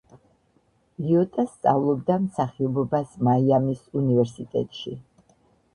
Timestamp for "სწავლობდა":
1.51-2.17